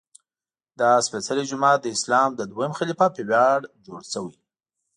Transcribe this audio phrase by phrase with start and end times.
[0.79, 4.35] دا سپېڅلی جومات د اسلام د دویم خلیفه په ویاړ جوړ شوی.